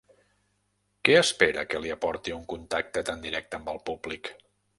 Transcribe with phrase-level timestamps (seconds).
[1.09, 4.35] Què espera que li aporti un contacte tan directe amb el públic?